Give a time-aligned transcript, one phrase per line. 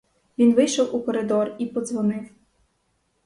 [0.37, 2.29] Він вийшов у коридор і подзвонив.